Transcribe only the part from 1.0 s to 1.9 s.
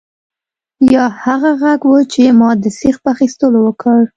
هغه غږ